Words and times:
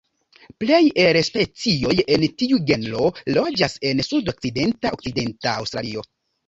Plej 0.61 0.79
el 1.03 1.11
la 1.17 1.21
specioj 1.27 1.93
en 2.17 2.27
tiu 2.41 2.61
genro 2.73 3.13
loĝas 3.39 3.79
en 3.93 4.05
sudokcidenta 4.11 4.99
Okcidenta 4.99 5.57
Aŭstralio. 5.59 6.11